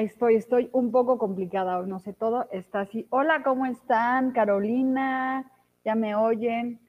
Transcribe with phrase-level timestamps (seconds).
[0.00, 3.06] Estoy, estoy un poco complicada, no sé todo, está así.
[3.10, 4.32] Hola, ¿cómo están?
[4.32, 5.44] Carolina,
[5.84, 6.80] ¿ya me oyen?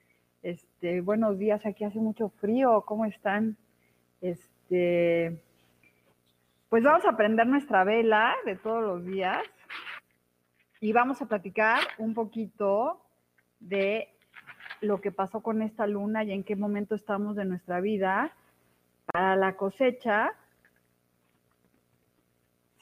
[0.42, 3.58] Este, buenos días, aquí hace mucho frío, ¿cómo están?
[4.22, 5.42] Este,
[6.70, 9.42] pues vamos a prender nuestra vela de todos los días
[10.80, 13.02] y vamos a platicar un poquito
[13.60, 14.08] de
[14.80, 18.32] lo que pasó con esta luna y en qué momento estamos de nuestra vida
[19.04, 20.32] para la cosecha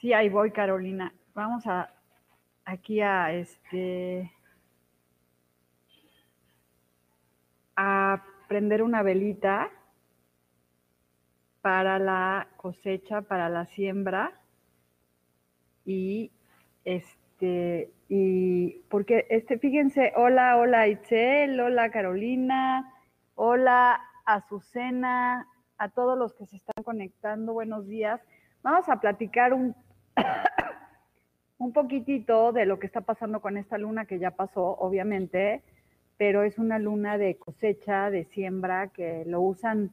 [0.01, 1.13] Sí, ahí voy, Carolina.
[1.35, 1.93] Vamos a
[2.65, 4.31] aquí a este
[7.75, 9.69] a prender una velita
[11.61, 14.31] para la cosecha, para la siembra
[15.85, 16.31] y
[16.83, 22.91] este y porque este fíjense, hola, hola Itzel, hola Carolina,
[23.35, 28.19] hola Azucena, a todos los que se están conectando, buenos días.
[28.63, 29.75] Vamos a platicar un
[31.57, 35.61] un poquitito de lo que está pasando con esta luna que ya pasó, obviamente,
[36.17, 39.91] pero es una luna de cosecha, de siembra, que lo usan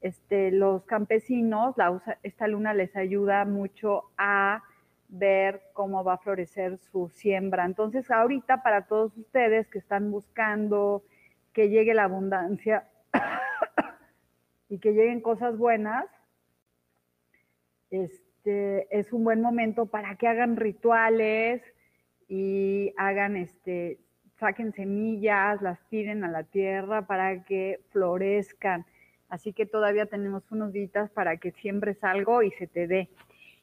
[0.00, 1.76] este, los campesinos.
[1.76, 4.62] La esta luna les ayuda mucho a
[5.08, 7.64] ver cómo va a florecer su siembra.
[7.64, 11.02] Entonces, ahorita para todos ustedes que están buscando
[11.52, 12.86] que llegue la abundancia
[14.68, 16.04] y que lleguen cosas buenas,
[17.90, 21.62] este, este, es un buen momento para que hagan rituales
[22.28, 23.98] y hagan, este,
[24.38, 28.86] saquen semillas, las tiren a la tierra para que florezcan.
[29.28, 33.10] Así que todavía tenemos unos días para que siembres algo y se te dé.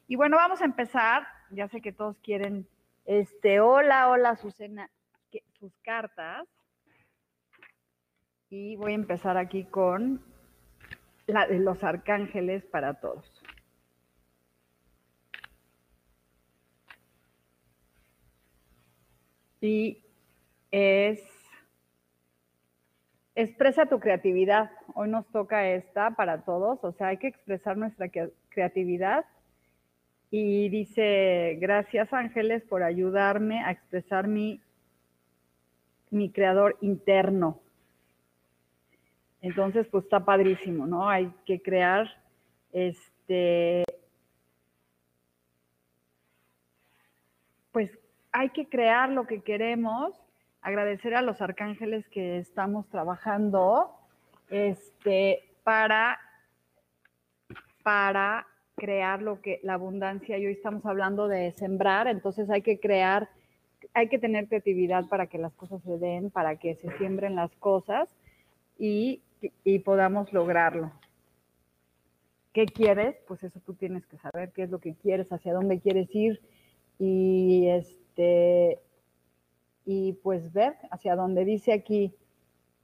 [0.06, 1.26] Y bueno, vamos a empezar.
[1.50, 2.68] Ya sé que todos quieren,
[3.06, 4.88] este, hola, hola, Susana,
[5.58, 6.46] sus cartas.
[8.50, 10.22] Y voy a empezar aquí con
[11.26, 13.35] la de los arcángeles para todos.
[19.60, 20.02] Y
[20.70, 21.22] es
[23.34, 24.70] expresa tu creatividad.
[24.94, 28.08] Hoy nos toca esta para todos, o sea, hay que expresar nuestra
[28.48, 29.24] creatividad.
[30.30, 34.60] Y dice, gracias ángeles por ayudarme a expresar mi,
[36.10, 37.60] mi creador interno.
[39.40, 41.08] Entonces, pues está padrísimo, ¿no?
[41.08, 42.08] Hay que crear
[42.72, 43.84] este,
[47.70, 47.90] pues
[48.36, 50.12] hay que crear lo que queremos,
[50.60, 53.92] agradecer a los arcángeles que estamos trabajando
[54.50, 56.20] este, para,
[57.82, 62.78] para crear lo que la abundancia, y hoy estamos hablando de sembrar, entonces hay que
[62.78, 63.30] crear,
[63.94, 67.56] hay que tener creatividad para que las cosas se den, para que se siembren las
[67.56, 68.06] cosas
[68.78, 69.22] y,
[69.64, 70.92] y podamos lograrlo.
[72.52, 73.16] ¿Qué quieres?
[73.26, 76.38] Pues eso tú tienes que saber, qué es lo que quieres, hacia dónde quieres ir
[76.98, 78.80] y este este,
[79.84, 82.14] y pues ver hacia dónde dice aquí,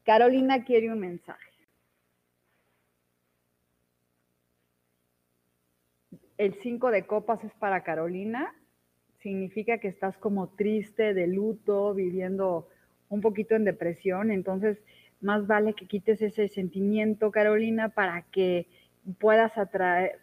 [0.05, 1.41] Carolina quiere un mensaje.
[6.37, 8.55] El 5 de copas es para Carolina,
[9.21, 12.69] significa que estás como triste, de luto, viviendo
[13.09, 14.79] un poquito en depresión, entonces
[15.21, 18.67] más vale que quites ese sentimiento, Carolina, para que
[19.21, 20.19] puedas atraer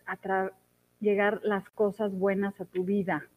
[1.00, 3.30] llegar las cosas buenas a tu vida.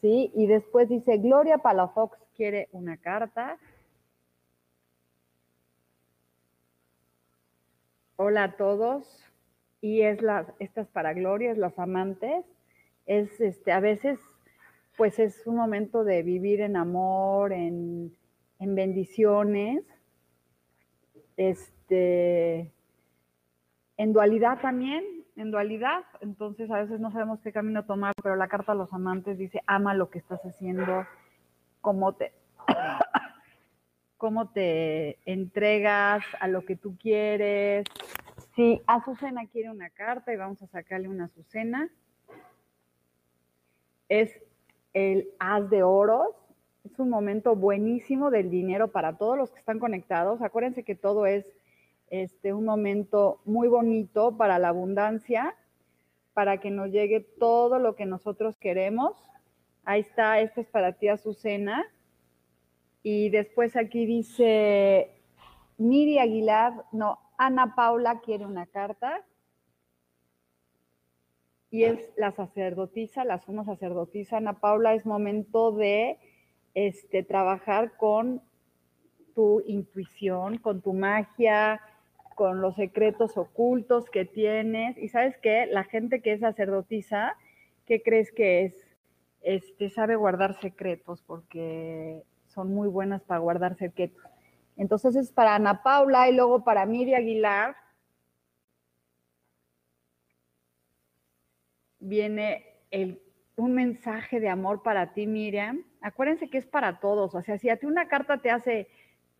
[0.00, 0.32] ¿Sí?
[0.34, 3.58] Y después dice, Gloria Palafox quiere una carta.
[8.16, 9.24] Hola a todos.
[9.80, 10.18] Y es
[10.58, 12.44] estas para Gloria, es las amantes.
[13.06, 14.18] Es este, a veces,
[14.96, 18.14] pues es un momento de vivir en amor, en,
[18.58, 19.84] en bendiciones.
[21.36, 22.70] Este,
[23.96, 25.04] en dualidad también,
[25.40, 28.92] en dualidad, entonces a veces no sabemos qué camino tomar, pero la carta a los
[28.92, 31.06] amantes dice, ama lo que estás haciendo,
[31.80, 32.32] cómo te,
[34.16, 37.86] cómo te entregas a lo que tú quieres.
[38.54, 41.88] Si Azucena quiere una carta y vamos a sacarle una Azucena,
[44.08, 44.30] es
[44.92, 46.36] el As de Oros.
[46.84, 50.42] Es un momento buenísimo del dinero para todos los que están conectados.
[50.42, 51.46] Acuérdense que todo es
[52.10, 55.56] este, un momento muy bonito para la abundancia,
[56.34, 59.16] para que nos llegue todo lo que nosotros queremos.
[59.84, 61.86] Ahí está, este es para ti, Azucena.
[63.02, 65.22] Y después aquí dice
[65.78, 69.24] Miri Aguilar, no, Ana Paula quiere una carta.
[71.70, 74.38] Y es la sacerdotisa, la suma sacerdotisa.
[74.38, 76.18] Ana Paula, es momento de
[76.74, 78.42] este, trabajar con
[79.34, 81.80] tu intuición, con tu magia,
[82.40, 84.96] con los secretos ocultos que tienes.
[84.96, 87.36] Y sabes qué, la gente que es sacerdotisa,
[87.84, 88.88] ¿qué crees que es?
[89.42, 94.24] Este, sabe guardar secretos porque son muy buenas para guardar secretos.
[94.78, 97.76] Entonces es para Ana Paula y luego para Miri Aguilar.
[101.98, 102.64] Viene
[103.56, 105.84] un mensaje de amor para ti, Miriam.
[106.00, 107.34] Acuérdense que es para todos.
[107.34, 108.88] O sea, si a ti una carta te hace,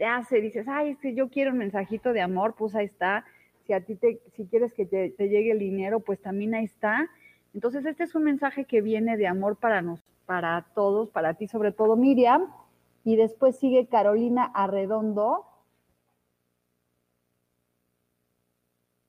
[0.00, 3.26] te hace, dices, ay, este, yo quiero un mensajito de amor, pues ahí está.
[3.66, 6.64] Si a ti te, si quieres que te, te llegue el dinero, pues también ahí
[6.64, 7.10] está.
[7.52, 11.48] Entonces, este es un mensaje que viene de amor para nos, para todos, para ti,
[11.48, 12.50] sobre todo Miriam.
[13.04, 15.44] Y después sigue Carolina Arredondo.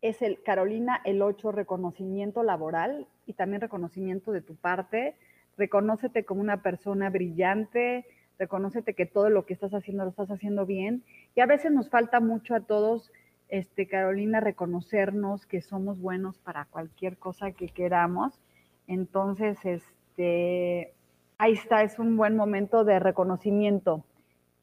[0.01, 5.15] Es el Carolina el 8, reconocimiento laboral y también reconocimiento de tu parte.
[5.55, 8.05] Reconócete como una persona brillante,
[8.41, 11.03] reconócete que todo lo que estás haciendo lo estás haciendo bien.
[11.35, 13.11] Y a veces nos falta mucho a todos,
[13.49, 18.41] este, Carolina, reconocernos que somos buenos para cualquier cosa que queramos.
[18.87, 20.95] Entonces, este,
[21.37, 24.03] ahí está, es un buen momento de reconocimiento.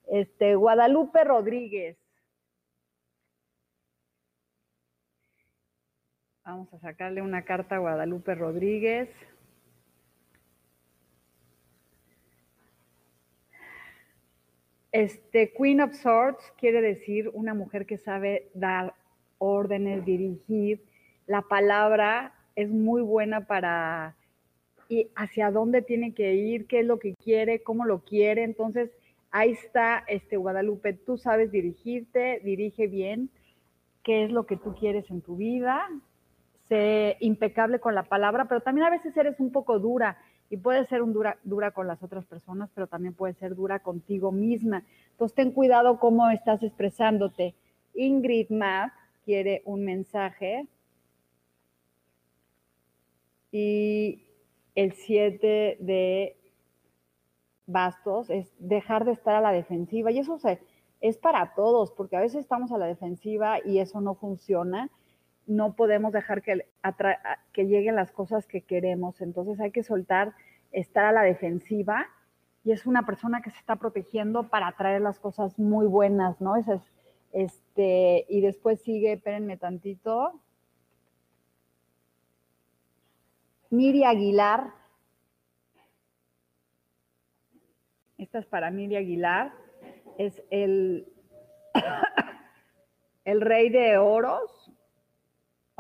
[0.08, 1.96] Este, Guadalupe Rodríguez.
[6.44, 9.08] Vamos a sacarle una carta a Guadalupe Rodríguez.
[14.98, 18.94] Este, Queen of Swords quiere decir una mujer que sabe dar
[19.38, 20.82] órdenes, dirigir.
[21.28, 24.16] La palabra es muy buena para
[24.88, 28.42] y hacia dónde tiene que ir, qué es lo que quiere, cómo lo quiere.
[28.42, 28.90] Entonces,
[29.30, 33.30] ahí está, este Guadalupe, tú sabes dirigirte, dirige bien,
[34.02, 35.88] qué es lo que tú quieres en tu vida,
[36.68, 40.18] sé impecable con la palabra, pero también a veces eres un poco dura
[40.50, 43.80] y puede ser un dura, dura con las otras personas, pero también puede ser dura
[43.80, 44.82] contigo misma.
[45.10, 47.54] Entonces, ten cuidado cómo estás expresándote.
[47.94, 48.92] Ingrid Matt
[49.24, 50.66] quiere un mensaje.
[53.50, 54.22] Y
[54.74, 56.36] el 7 de
[57.66, 60.10] bastos es dejar de estar a la defensiva.
[60.10, 60.38] Y eso
[61.00, 64.90] es para todos, porque a veces estamos a la defensiva y eso no funciona.
[65.48, 66.68] No podemos dejar que,
[67.52, 69.20] que lleguen las cosas que queremos.
[69.20, 70.34] Entonces hay que soltar,
[70.70, 72.06] estar a la defensiva.
[72.62, 76.54] Y es una persona que se está protegiendo para traer las cosas muy buenas, ¿no?
[76.56, 76.66] es,
[77.32, 80.40] este, y después sigue, espérenme tantito.
[83.70, 84.72] Miri Aguilar.
[88.16, 89.52] Esta es para Miri Aguilar.
[90.16, 91.06] Es el,
[93.24, 94.57] el rey de oros.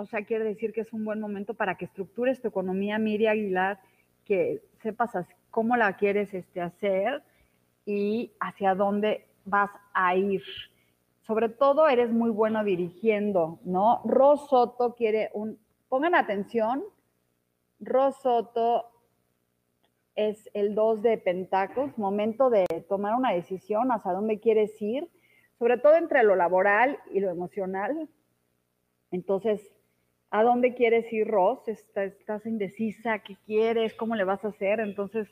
[0.00, 3.26] O sea, quiere decir que es un buen momento para que estructures tu economía, Miri
[3.26, 3.80] Aguilar,
[4.24, 5.10] que sepas
[5.50, 7.20] cómo la quieres este, hacer
[7.84, 10.44] y hacia dónde vas a ir.
[11.26, 14.00] Sobre todo eres muy bueno dirigiendo, ¿no?
[14.04, 16.84] Rosoto quiere un, pongan atención,
[17.80, 18.92] Rosoto
[20.14, 25.08] es el 2 de Pentáculos, momento de tomar una decisión hacia dónde quieres ir,
[25.58, 28.08] sobre todo entre lo laboral y lo emocional.
[29.10, 29.74] Entonces,
[30.30, 31.66] ¿a dónde quieres ir, Ros?
[31.68, 33.94] Estás, indecisa, ¿qué quieres?
[33.94, 34.80] ¿Cómo le vas a hacer?
[34.80, 35.28] Entonces,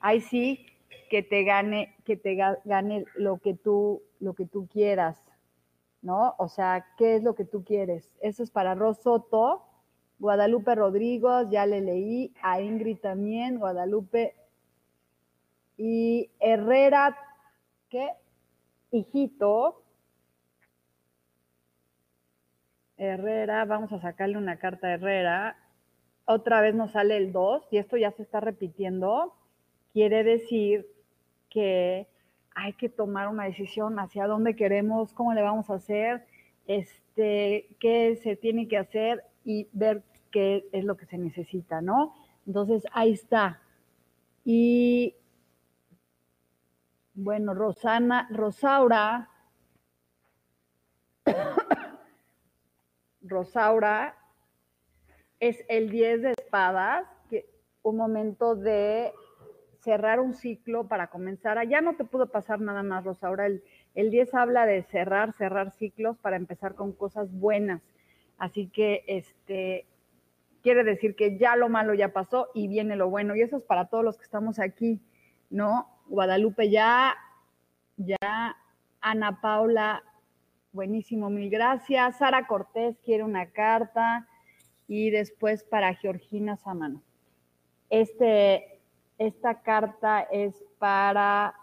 [0.00, 0.66] ahí sí
[1.08, 5.20] que te gane, que te gane lo que tú, lo que tú quieras,
[6.02, 6.34] ¿no?
[6.38, 8.16] O sea, ¿qué es lo que tú quieres?
[8.20, 9.66] Eso es para Rosoto.
[10.18, 14.34] Guadalupe Rodríguez, ya le leí, a Ingrid también, Guadalupe
[15.78, 17.16] y Herrera,
[17.88, 18.10] ¿qué?
[18.90, 19.82] Hijito.
[23.00, 25.56] Herrera, vamos a sacarle una carta a Herrera.
[26.26, 29.34] Otra vez nos sale el 2 y esto ya se está repitiendo.
[29.94, 30.86] Quiere decir
[31.48, 32.06] que
[32.54, 36.26] hay que tomar una decisión hacia dónde queremos, cómo le vamos a hacer,
[36.66, 42.14] este, qué se tiene que hacer y ver qué es lo que se necesita, ¿no?
[42.46, 43.62] Entonces, ahí está.
[44.44, 45.16] Y
[47.14, 49.30] bueno, Rosana, Rosaura,
[53.30, 54.16] Rosaura
[55.38, 57.46] es el 10 de espadas, que
[57.82, 59.12] un momento de
[59.80, 61.56] cerrar un ciclo para comenzar.
[61.56, 63.46] Allá no te pudo pasar nada más, Rosaura.
[63.46, 63.62] El,
[63.94, 67.80] el 10 habla de cerrar, cerrar ciclos para empezar con cosas buenas.
[68.36, 69.86] Así que este
[70.62, 73.34] quiere decir que ya lo malo ya pasó y viene lo bueno.
[73.34, 75.00] Y eso es para todos los que estamos aquí,
[75.48, 75.88] ¿no?
[76.06, 77.16] Guadalupe ya,
[77.96, 78.56] ya,
[79.00, 80.02] Ana Paula,
[80.72, 82.18] buenísimo, mil gracias.
[82.18, 84.26] Sara Cortés quiere una carta
[84.86, 87.02] y después para Georgina Samano.
[87.88, 88.80] Este,
[89.18, 91.54] esta carta es para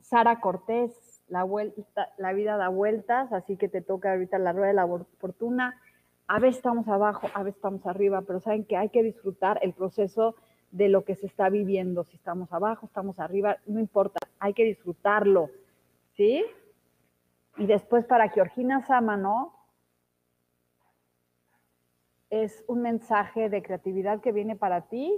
[0.00, 4.68] Sara Cortés, la, vuelta, la vida da vueltas, así que te toca ahorita la rueda
[4.68, 5.80] de la fortuna.
[6.26, 9.72] A veces estamos abajo, a veces estamos arriba, pero saben que hay que disfrutar el
[9.72, 10.34] proceso
[10.70, 12.04] de lo que se está viviendo.
[12.04, 15.50] Si estamos abajo, estamos arriba, no importa, hay que disfrutarlo,
[16.18, 16.44] ¿sí?
[17.56, 19.54] Y después para Georgina Sámano,
[22.28, 25.16] es un mensaje de creatividad que viene para ti.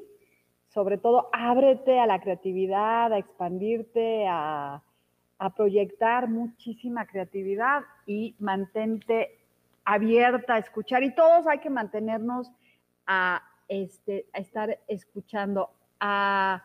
[0.68, 4.82] Sobre todo, ábrete a la creatividad, a expandirte, a,
[5.56, 9.38] proyectar muchísima creatividad y mantente
[9.86, 11.02] abierta a escuchar.
[11.02, 12.52] Y todos hay que mantenernos
[13.06, 15.70] a, este, a estar escuchando.
[15.98, 16.62] A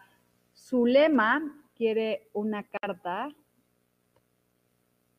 [0.53, 1.41] Zulema
[1.77, 3.29] quiere una carta.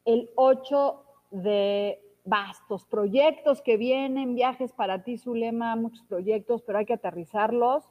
[0.07, 6.87] El 8 de bastos, proyectos que vienen, viajes para ti, Zulema, muchos proyectos, pero hay
[6.87, 7.85] que aterrizarlos,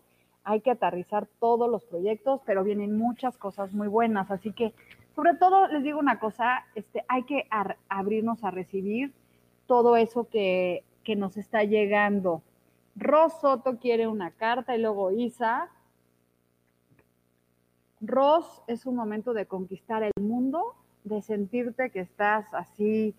[0.44, 4.74] hay que aterrizar todos los proyectos, pero vienen muchas cosas muy buenas, así que
[5.16, 7.48] sobre todo les digo una cosa, este, hay que
[7.88, 9.14] abrirnos a recibir
[9.66, 12.42] todo eso que, que nos está llegando.
[12.98, 15.70] Rosoto quiere una carta y luego Isa.
[18.02, 23.16] Ros es un momento de conquistar el mundo, de sentirte que estás así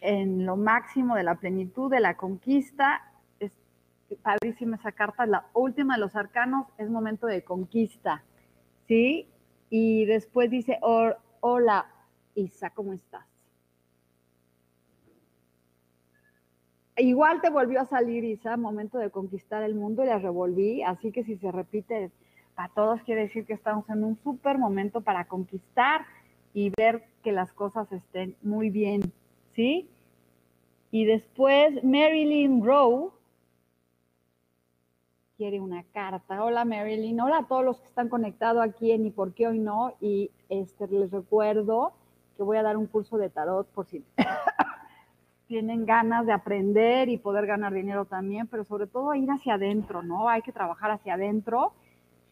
[0.00, 3.02] en lo máximo de la plenitud, de la conquista.
[3.40, 3.52] Es
[4.22, 8.22] padrísima esa carta, la última de los arcanos, es momento de conquista,
[8.86, 9.26] ¿sí?
[9.70, 10.78] Y después dice,
[11.40, 11.86] hola,
[12.34, 13.24] Isa, ¿cómo estás?
[16.96, 21.10] Igual te volvió a salir, Isa, momento de conquistar el mundo y la revolví, así
[21.10, 22.12] que si se repite
[22.54, 26.06] para todos quiere decir que estamos en un súper momento para conquistar
[26.54, 29.12] y ver que las cosas estén muy bien,
[29.54, 29.90] ¿sí?
[30.92, 33.12] Y después Marilyn Rowe
[35.36, 36.44] quiere una carta.
[36.44, 39.58] Hola Marilyn, hola a todos los que están conectados aquí en Y por qué hoy
[39.58, 39.94] no.
[40.00, 41.92] Y este, les recuerdo
[42.36, 44.04] que voy a dar un curso de tarot por si
[45.48, 50.02] tienen ganas de aprender y poder ganar dinero también, pero sobre todo ir hacia adentro,
[50.02, 50.28] ¿no?
[50.28, 51.72] Hay que trabajar hacia adentro.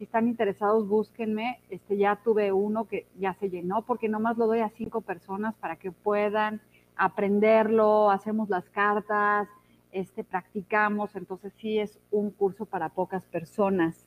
[0.02, 1.60] Si están interesados, búsquenme.
[1.70, 5.54] Este, ya tuve uno que ya se llenó porque nomás lo doy a cinco personas
[5.54, 6.60] para que puedan
[6.96, 9.46] aprenderlo, hacemos las cartas,
[9.92, 14.04] este, practicamos, entonces sí es un curso para pocas personas,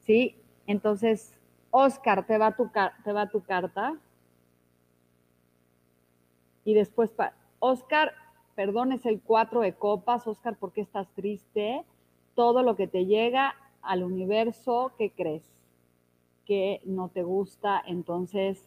[0.00, 0.34] ¿sí?
[0.66, 1.38] Entonces,
[1.70, 2.68] Oscar, te va tu,
[3.04, 3.94] te va tu carta.
[6.64, 7.14] Y después,
[7.60, 8.14] Oscar,
[8.56, 10.26] perdón, es el 4 de copas.
[10.26, 11.84] Oscar, ¿por qué estás triste?
[12.34, 13.54] Todo lo que te llega
[13.86, 15.42] al universo, ¿qué crees?
[16.44, 17.82] Que no te gusta.
[17.86, 18.62] Entonces,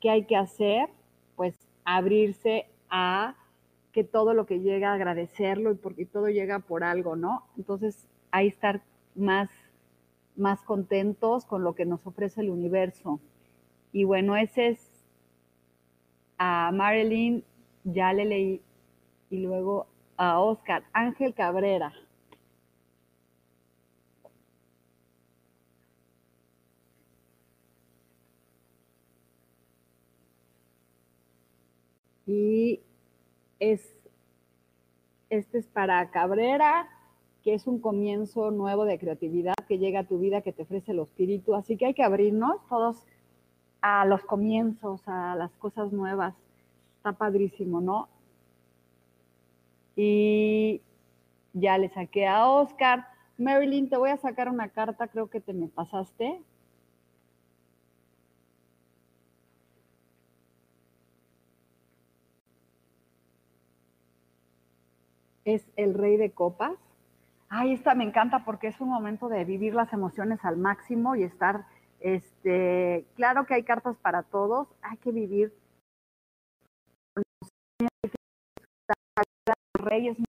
[0.00, 0.88] ¿qué hay que hacer?
[1.36, 3.36] Pues abrirse a
[3.92, 7.44] que todo lo que llega, agradecerlo y porque todo llega por algo, ¿no?
[7.56, 8.82] Entonces, ahí estar
[9.14, 9.50] más,
[10.36, 13.20] más contentos con lo que nos ofrece el universo.
[13.92, 14.90] Y bueno, ese es
[16.38, 17.44] a Marilyn,
[17.84, 18.62] ya le leí,
[19.30, 19.86] y luego
[20.16, 21.92] a Oscar, Ángel Cabrera.
[32.30, 32.80] Y
[33.58, 33.80] es,
[35.30, 36.88] este es para Cabrera,
[37.42, 40.92] que es un comienzo nuevo de creatividad que llega a tu vida, que te ofrece
[40.92, 41.56] el espíritu.
[41.56, 43.04] Así que hay que abrirnos todos
[43.80, 46.36] a los comienzos, a las cosas nuevas.
[46.98, 48.08] Está padrísimo, ¿no?
[49.96, 50.82] Y
[51.52, 53.08] ya le saqué a Oscar.
[53.38, 56.40] Marilyn, te voy a sacar una carta, creo que te me pasaste.
[65.54, 66.72] Es el rey de copas.
[67.48, 71.24] Ay, esta me encanta porque es un momento de vivir las emociones al máximo y
[71.24, 71.66] estar,
[72.00, 75.52] este, claro que hay cartas para todos, hay que vivir.
[77.78, 77.88] El
[79.84, 80.26] rey es muy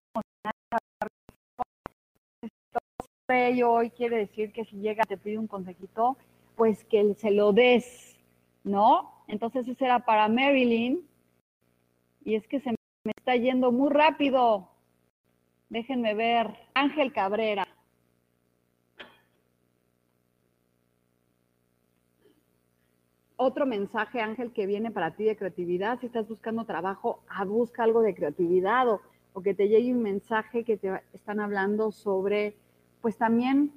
[3.31, 6.17] rey hoy quiere decir que si llega te pide un consejito,
[6.55, 8.15] pues que se lo des,
[8.63, 9.23] ¿no?
[9.27, 11.07] Entonces ese era para Marilyn.
[12.23, 14.69] Y es que se me está yendo muy rápido.
[15.71, 16.47] Déjenme ver.
[16.73, 17.65] Ángel Cabrera.
[23.37, 25.97] Otro mensaje, Ángel, que viene para ti de creatividad.
[26.01, 30.65] Si estás buscando trabajo, ah, busca algo de creatividad o, que te llegue un mensaje
[30.65, 32.57] que te están hablando sobre,
[32.99, 33.71] pues también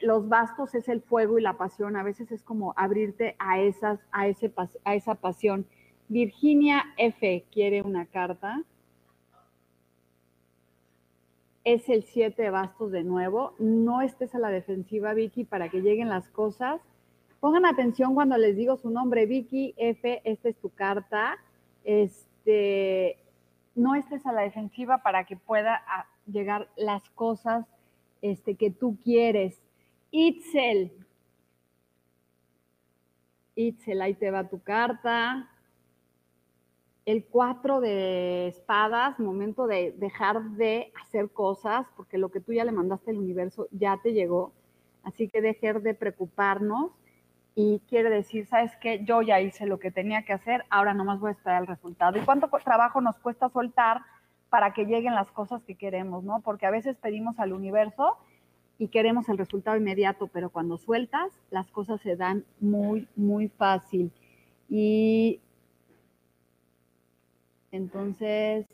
[0.00, 1.96] los bastos es el fuego y la pasión.
[1.96, 5.66] A veces es como abrirte a, esas, a esa pasión.
[6.08, 7.44] Virginia F.
[7.52, 8.64] quiere una carta.
[11.66, 13.56] Es el 7 de bastos de nuevo.
[13.58, 16.80] No estés a la defensiva, Vicky, para que lleguen las cosas.
[17.40, 20.22] Pongan atención cuando les digo su nombre, Vicky F.
[20.22, 21.36] Esta es tu carta.
[21.82, 23.18] Este,
[23.74, 27.66] no estés a la defensiva para que pueda ah, llegar las cosas
[28.22, 29.60] este, que tú quieres.
[30.12, 30.92] Itzel.
[33.56, 35.50] Itzel, ahí te va tu carta.
[37.06, 42.64] El 4 de espadas, momento de dejar de hacer cosas, porque lo que tú ya
[42.64, 44.52] le mandaste al universo ya te llegó.
[45.04, 46.90] Así que dejar de preocuparnos
[47.54, 49.04] y quiere decir, ¿sabes qué?
[49.04, 52.18] Yo ya hice lo que tenía que hacer, ahora nomás voy a esperar el resultado.
[52.18, 54.02] ¿Y cuánto trabajo nos cuesta soltar
[54.50, 56.40] para que lleguen las cosas que queremos, no?
[56.40, 58.16] Porque a veces pedimos al universo
[58.78, 64.10] y queremos el resultado inmediato, pero cuando sueltas, las cosas se dan muy, muy fácil.
[64.68, 65.40] Y
[67.76, 68.66] entonces,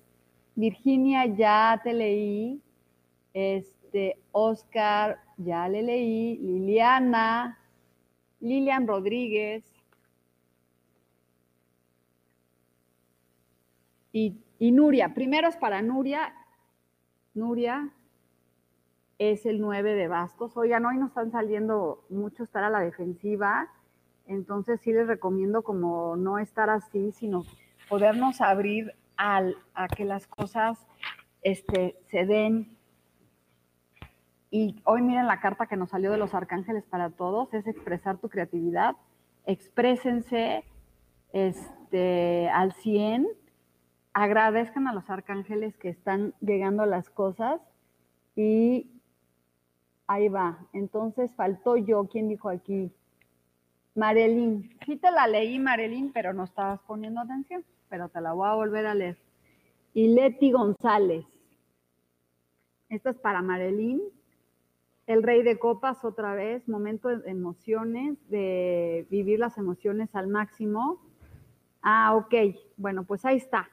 [0.55, 2.63] Virginia, ya te leí.
[3.35, 6.39] Este, Oscar, ya le leí.
[6.39, 7.59] Liliana,
[8.41, 9.65] Lilian Rodríguez.
[14.13, 16.35] Y, y Nuria, primero es para Nuria.
[17.35, 17.91] Nuria,
[19.31, 20.57] es el 9 de bastos.
[20.57, 23.69] Oigan, hoy nos están saliendo mucho estar a la defensiva,
[24.27, 27.45] entonces sí les recomiendo como no estar así, sino
[27.93, 30.79] podernos abrir al, a que las cosas
[31.43, 32.79] este, se den.
[34.51, 38.17] Y hoy miren la carta que nos salió de los arcángeles para todos, es expresar
[38.17, 38.97] tu creatividad,
[39.45, 40.65] exprésense
[41.35, 43.29] este, al 100,
[44.15, 47.61] agradezcan a los arcángeles que están llegando las cosas
[48.35, 48.89] y
[50.07, 50.59] Ahí va.
[50.73, 52.07] Entonces faltó yo.
[52.07, 52.91] ¿Quién dijo aquí?
[53.95, 54.71] Marilyn.
[54.85, 57.65] Sí te la leí, Marilyn, pero no estabas poniendo atención.
[57.93, 59.19] Pero te la voy a volver a leer.
[59.93, 61.27] Y Leti González.
[62.89, 64.01] Esta es para Marilyn.
[65.07, 66.67] El rey de copas otra vez.
[66.71, 71.03] Momento de emociones, de vivir las emociones al máximo.
[71.83, 72.57] Ah, ok.
[72.79, 73.69] Bueno, pues ahí está.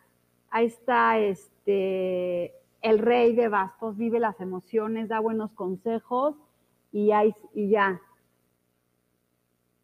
[0.49, 6.35] Ahí está este el rey de bastos vive las emociones, da buenos consejos
[6.91, 7.11] y,
[7.53, 8.01] y ya.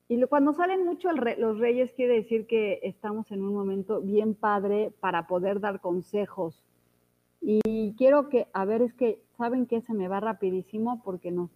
[0.08, 4.92] Y cuando salen mucho los reyes quiere decir que estamos en un momento bien padre
[5.00, 6.64] para poder dar consejos.
[7.42, 9.82] Y quiero que, a ver, es que, ¿saben qué?
[9.82, 11.50] Se me va rapidísimo porque no.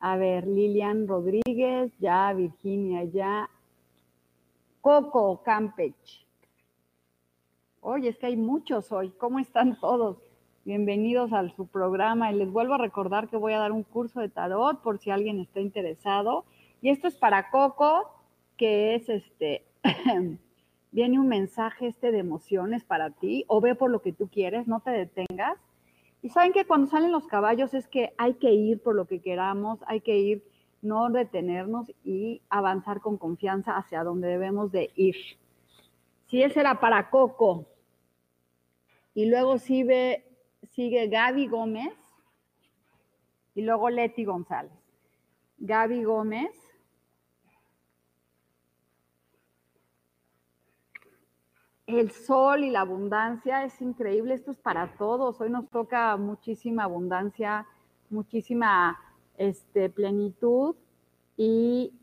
[0.00, 3.50] A ver, Lilian Rodríguez, ya, Virginia, ya.
[4.80, 6.26] Coco Campech.
[7.80, 9.10] Oye, es que hay muchos hoy.
[9.18, 10.18] ¿Cómo están todos?
[10.64, 12.32] Bienvenidos a su programa.
[12.32, 15.10] Y les vuelvo a recordar que voy a dar un curso de tarot por si
[15.10, 16.44] alguien está interesado.
[16.80, 18.10] Y esto es para Coco,
[18.56, 19.64] que es este.
[20.90, 24.66] viene un mensaje este de emociones para ti, o ve por lo que tú quieres,
[24.66, 25.58] no te detengas.
[26.22, 29.20] Y saben que cuando salen los caballos es que hay que ir por lo que
[29.20, 30.44] queramos, hay que ir,
[30.82, 35.16] no detenernos y avanzar con confianza hacia donde debemos de ir.
[36.26, 37.66] Si ese era para Coco.
[39.14, 40.24] Y luego sigue,
[40.70, 41.94] sigue Gaby Gómez
[43.54, 44.72] y luego Leti González.
[45.58, 46.67] Gaby Gómez.
[51.88, 54.34] El sol y la abundancia es increíble.
[54.34, 55.40] Esto es para todos.
[55.40, 57.66] Hoy nos toca muchísima abundancia,
[58.10, 59.00] muchísima
[59.38, 60.76] este, plenitud
[61.38, 61.94] y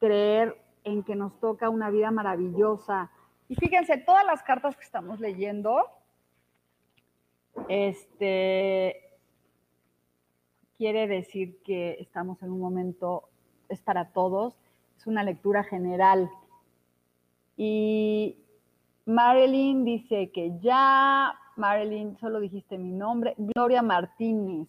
[0.00, 3.12] creer en que nos toca una vida maravillosa.
[3.48, 5.86] Y fíjense, todas las cartas que estamos leyendo,
[7.68, 8.96] este,
[10.76, 13.28] quiere decir que estamos en un momento,
[13.68, 14.56] es para todos,
[14.98, 16.28] es una lectura general.
[17.56, 18.36] Y
[19.06, 24.68] Marilyn dice que ya, Marilyn, solo dijiste mi nombre, Gloria Martínez.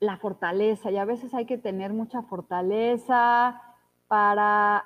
[0.00, 3.62] La fortaleza, y a veces hay que tener mucha fortaleza,
[4.08, 4.84] para,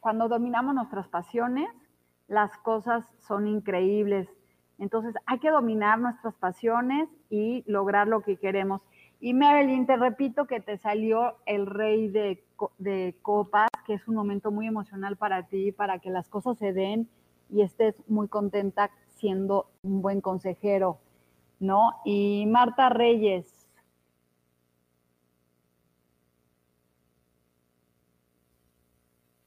[0.00, 1.68] cuando dominamos nuestras pasiones,
[2.28, 4.28] las cosas son increíbles.
[4.78, 8.80] Entonces hay que dominar nuestras pasiones y lograr lo que queremos.
[9.20, 12.44] Y Marilyn, te repito que te salió el rey de,
[12.78, 16.72] de, copas, que es un momento muy emocional para ti, para que las cosas se
[16.72, 17.08] den
[17.48, 20.98] y estés muy contenta siendo un buen consejero,
[21.60, 21.92] ¿no?
[22.04, 23.68] Y Marta Reyes.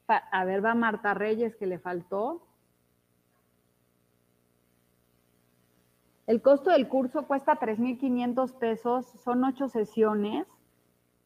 [0.08, 2.42] A ver, va Marta Reyes que le faltó.
[6.28, 10.46] El costo del curso cuesta 3.500 pesos, son ocho sesiones,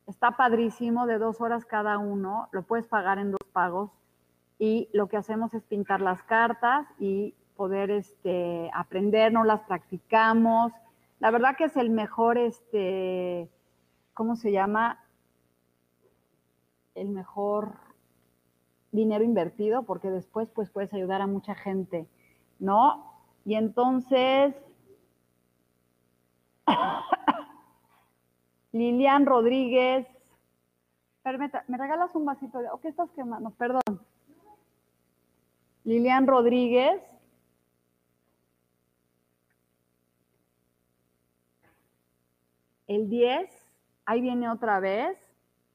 [0.06, 3.90] está padrísimo, de dos horas cada uno, lo puedes pagar en dos pagos
[4.60, 10.72] y lo que hacemos es pintar las cartas y poder este, aprendernos, las practicamos.
[11.20, 13.50] La verdad que es el mejor, este,
[14.14, 15.04] ¿cómo se llama?
[16.94, 17.74] El mejor
[18.92, 22.08] dinero invertido porque después pues puedes ayudar a mucha gente,
[22.60, 23.12] ¿no?
[23.46, 24.54] Y entonces
[28.71, 30.08] Lilian Rodríguez.
[31.24, 32.69] ¿me regalas un vasito de...
[32.69, 33.52] ¿O qué estás quemando?
[33.52, 34.02] Perdón.
[35.84, 37.02] Lilian Rodríguez.
[42.88, 43.50] El 10,
[44.06, 45.17] ahí viene otra vez.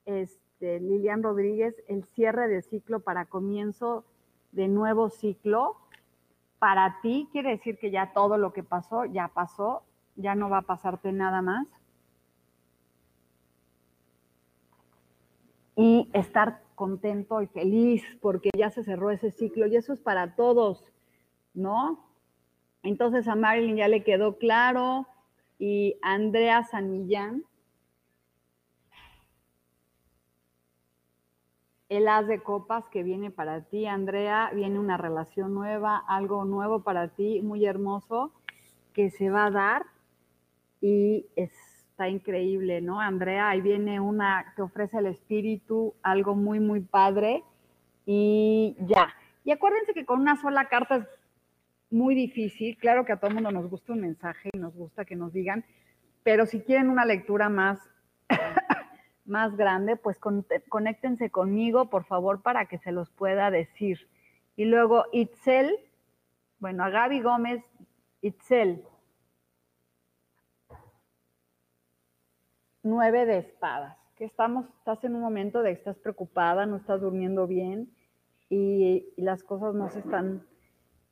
[0.04, 4.04] Este, Lilian Rodríguez, el cierre de ciclo para comienzo
[4.52, 5.76] de nuevo ciclo.
[6.58, 9.82] Para ti quiere decir que ya todo lo que pasó, ya pasó
[10.16, 11.66] ya no va a pasarte nada más.
[15.76, 20.34] Y estar contento y feliz porque ya se cerró ese ciclo y eso es para
[20.34, 20.92] todos,
[21.54, 22.06] ¿no?
[22.82, 25.06] Entonces a Marilyn ya le quedó claro
[25.58, 27.44] y Andrea Sanillán,
[31.88, 36.82] el as de copas que viene para ti, Andrea, viene una relación nueva, algo nuevo
[36.82, 38.32] para ti, muy hermoso,
[38.92, 39.86] que se va a dar
[40.86, 43.00] y está increíble, ¿no?
[43.00, 47.42] Andrea, ahí viene una que ofrece el espíritu, algo muy, muy padre
[48.04, 49.12] y ya.
[49.42, 51.08] Y acuérdense que con una sola carta es
[51.90, 55.16] muy difícil, claro que a todo mundo nos gusta un mensaje y nos gusta que
[55.16, 55.64] nos digan,
[56.22, 57.80] pero si quieren una lectura más,
[59.24, 60.20] más grande, pues
[60.68, 64.08] conéctense conmigo, por favor, para que se los pueda decir.
[64.54, 65.80] Y luego Itzel,
[66.60, 67.64] bueno, a Gaby Gómez,
[68.20, 68.84] Itzel,
[72.86, 77.00] nueve de espadas, que estamos, estás en un momento de que estás preocupada, no estás
[77.00, 77.90] durmiendo bien
[78.48, 80.46] y, las cosas no se están,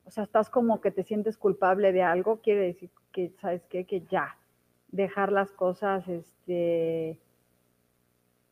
[0.04, 3.84] o sea, estás como que te sientes culpable de algo, quiere decir que, ¿sabes qué?
[3.84, 4.36] Que ya,
[4.88, 7.20] dejar las cosas, este,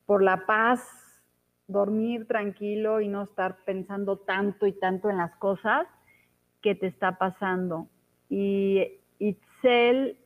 [0.04, 1.22] por la paz,
[1.68, 5.86] dormir tranquilo y no estar pensando tanto y tanto en las cosas
[6.60, 7.88] que te está pasando.
[8.28, 10.18] Y Itzel,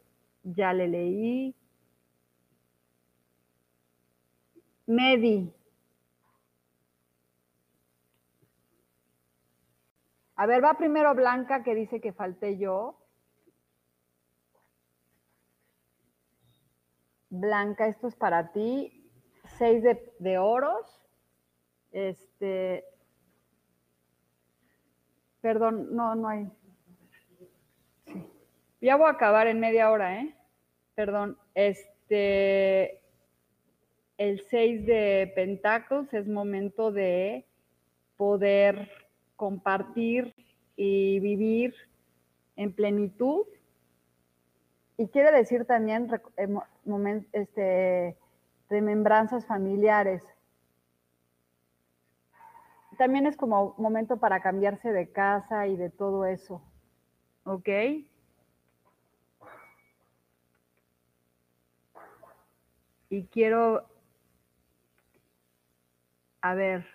[0.42, 1.54] ya le leí,
[4.86, 5.52] Medi.
[10.36, 12.98] A ver, va primero Blanca que dice que falté yo.
[17.30, 19.10] Blanca, esto es para ti.
[19.58, 19.82] Seis
[20.18, 21.02] de, oros.
[21.90, 22.84] Este.
[25.40, 26.50] Perdón, no, no hay.
[28.80, 30.36] Ya voy a acabar en media hora, ¿eh?
[30.94, 31.38] Perdón.
[31.54, 33.05] Este
[34.18, 37.44] el 6 de Pentáculos es momento de
[38.16, 38.90] poder
[39.36, 40.34] compartir
[40.76, 41.74] y vivir
[42.56, 43.46] en plenitud.
[44.96, 46.08] Y quiere decir también
[47.32, 48.16] este,
[48.70, 50.22] remembranzas familiares.
[52.96, 56.62] También es como momento para cambiarse de casa y de todo eso.
[57.44, 57.68] ¿Ok?
[63.10, 63.86] Y quiero
[66.50, 66.86] a ver,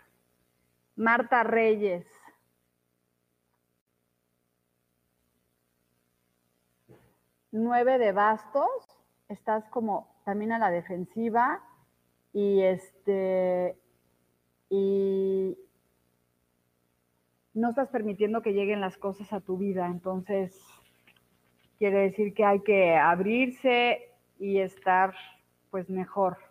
[0.96, 2.06] Marta Reyes.
[7.52, 8.70] Nueve de bastos,
[9.28, 11.62] estás como también a la defensiva
[12.32, 13.78] y este
[14.70, 15.58] y
[17.54, 20.58] no estás permitiendo que lleguen las cosas a tu vida, entonces
[21.78, 25.14] quiere decir que hay que abrirse y estar
[25.72, 26.51] pues mejor.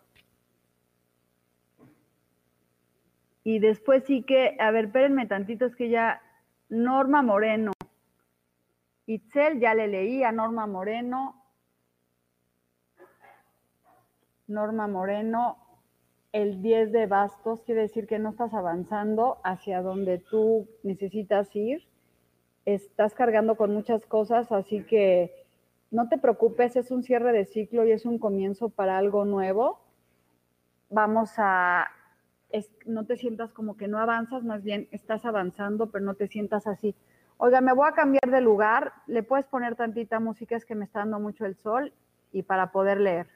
[3.43, 6.21] Y después sí que, a ver, espérenme tantito, es que ya
[6.69, 7.71] Norma Moreno.
[9.05, 11.43] Itzel, ya le leí a Norma Moreno.
[14.47, 15.57] Norma Moreno.
[16.33, 21.83] el 10 de bastos, quiere decir que no estás avanzando hacia donde tú necesitas ir.
[22.63, 25.33] Estás cargando con muchas cosas, así que
[25.89, 29.81] no te preocupes, es un cierre de ciclo y es un comienzo para algo nuevo.
[30.89, 31.87] Vamos a,
[32.85, 36.67] no te sientas como que no avanzas, más bien estás avanzando, pero no te sientas
[36.67, 36.95] así.
[37.37, 40.85] Oiga, me voy a cambiar de lugar, le puedes poner tantita música, es que me
[40.85, 41.93] está dando mucho el sol
[42.31, 43.27] y para poder leer.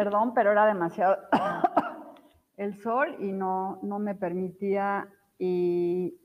[0.00, 1.18] Perdón, pero era demasiado
[2.56, 5.06] el sol y no, no me permitía
[5.38, 6.18] y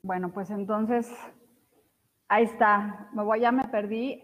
[0.00, 1.14] Bueno, pues entonces,
[2.26, 3.10] ahí está.
[3.12, 4.22] Me voy, ya me perdí.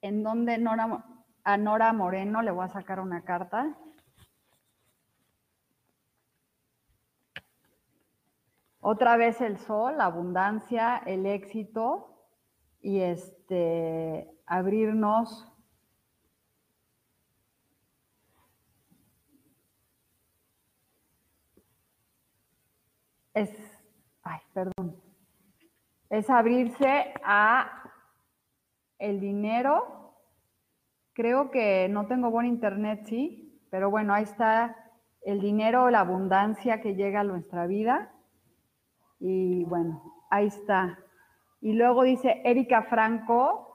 [0.00, 1.04] En donde Nora,
[1.44, 3.76] a Nora Moreno le voy a sacar una carta.
[8.88, 12.22] Otra vez el sol, la abundancia, el éxito
[12.80, 15.52] y este abrirnos
[23.34, 23.50] es
[24.22, 25.02] ay, perdón.
[26.08, 27.90] Es abrirse a
[29.00, 30.14] el dinero.
[31.12, 34.76] Creo que no tengo buen internet, sí, pero bueno, ahí está
[35.22, 38.12] el dinero, la abundancia que llega a nuestra vida
[39.20, 40.98] y bueno, ahí está.
[41.60, 43.66] Y luego dice Erika Franco.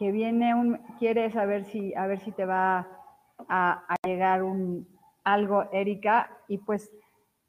[0.00, 2.88] que viene un, quiere saber si, a ver si te va
[3.50, 4.88] a, llegar un,
[5.24, 6.90] algo, Erika, y pues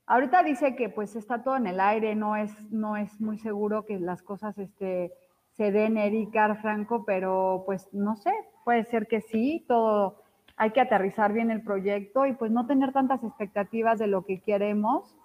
[0.05, 3.85] ahorita dice que pues está todo en el aire, no es, no es muy seguro
[3.85, 5.13] que las cosas este,
[5.51, 8.33] se den, Erika Franco, pero pues no sé,
[8.65, 10.21] puede ser que sí, todo
[10.57, 14.41] hay que aterrizar bien el proyecto y pues no tener tantas expectativas de lo que
[14.41, 15.15] queremos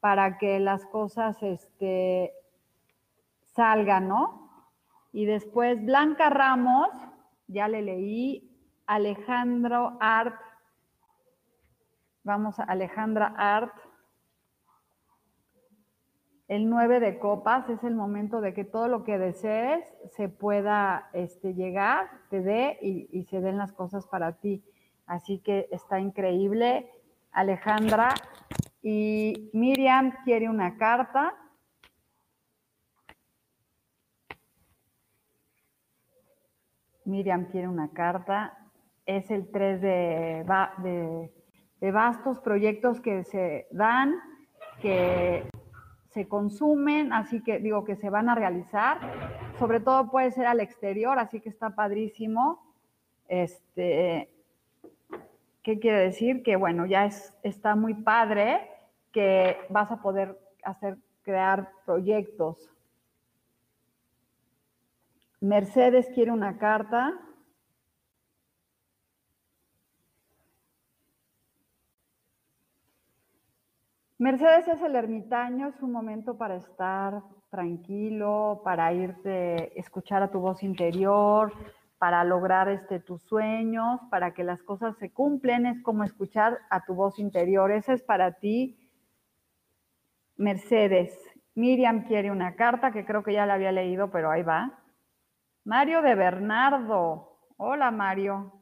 [0.00, 2.32] para que las cosas este,
[3.54, 4.50] salgan, ¿no?
[5.12, 6.88] Y después Blanca Ramos,
[7.46, 8.50] ya le leí,
[8.86, 10.40] Alejandro Art,
[12.22, 13.74] vamos a Alejandra Art,
[16.48, 19.82] el 9 de copas es el momento de que todo lo que desees
[20.14, 24.62] se pueda este, llegar, te dé y, se den las cosas para ti.
[25.06, 26.90] Así que está increíble.
[27.32, 28.10] Alejandra
[28.82, 31.34] y Miriam quiere una carta.
[37.06, 38.58] Miriam quiere una carta.
[39.06, 40.46] Es el 3 de,
[40.78, 41.32] de,
[41.80, 44.14] de bastos, proyectos que se dan,
[44.80, 45.48] que
[46.14, 49.00] se consumen, así que digo que se van a realizar.
[49.58, 52.62] Sobre todo puede ser al exterior, así que está padrísimo.
[53.26, 54.30] Este,
[55.64, 56.44] ¿Qué quiere decir?
[56.44, 58.70] Que bueno, ya es, está muy padre
[59.10, 62.70] que vas a poder hacer, crear proyectos.
[65.40, 67.18] Mercedes quiere una carta.
[74.24, 80.40] Mercedes es el ermitaño, es un momento para estar tranquilo, para irte, escuchar a tu
[80.40, 81.52] voz interior,
[81.98, 86.86] para lograr este, tus sueños, para que las cosas se cumplen, es como escuchar a
[86.86, 87.70] tu voz interior.
[87.70, 88.88] Esa es para ti,
[90.36, 91.14] Mercedes.
[91.54, 94.72] Miriam quiere una carta que creo que ya la había leído, pero ahí va.
[95.64, 97.40] Mario de Bernardo.
[97.58, 98.54] Hola, Mario.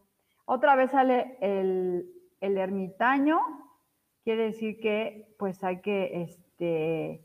[0.45, 2.05] Otra vez sale el,
[2.41, 3.62] el ermitaño,
[4.25, 7.25] quiere decir que pues hay que este,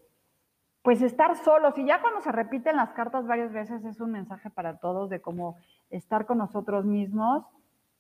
[0.82, 1.78] pues estar solos.
[1.78, 5.22] Y ya cuando se repiten las cartas varias veces es un mensaje para todos de
[5.22, 5.58] cómo
[5.90, 7.46] estar con nosotros mismos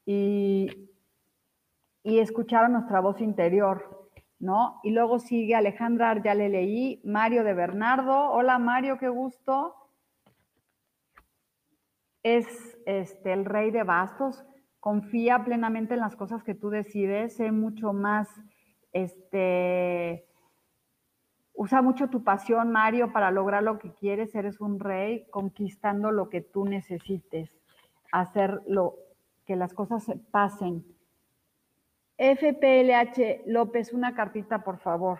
[0.05, 0.89] y,
[2.03, 4.79] y escuchar nuestra voz interior, ¿no?
[4.83, 8.31] Y luego sigue Alejandra, ya le leí, Mario de Bernardo.
[8.31, 9.75] Hola Mario, qué gusto.
[12.23, 14.43] Es este, el rey de bastos.
[14.79, 18.29] Confía plenamente en las cosas que tú decides, sé mucho más
[19.03, 20.27] este,
[21.59, 24.35] Usa mucho tu pasión, Mario, para lograr lo que quieres.
[24.35, 27.49] Eres un rey conquistando lo que tú necesites.
[28.11, 28.93] Hacer lo
[29.43, 30.85] que las cosas pasen.
[32.19, 35.17] FPLH López, una cartita, por favor.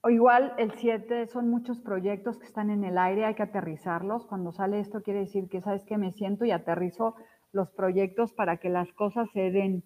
[0.00, 4.24] O igual el 7 son muchos proyectos que están en el aire, hay que aterrizarlos.
[4.24, 7.16] Cuando sale esto quiere decir que sabes que me siento y aterrizo
[7.52, 9.84] los proyectos para que las cosas se den,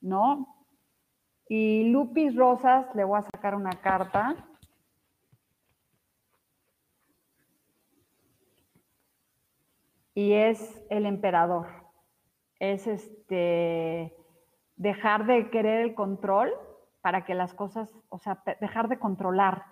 [0.00, 0.66] ¿no?
[1.48, 4.34] Y Lupis Rosas, le voy a sacar una carta.
[10.14, 11.66] Y es el emperador.
[12.60, 14.16] Es este
[14.76, 16.52] dejar de querer el control
[17.02, 19.64] para que las cosas, o sea, dejar de controlar.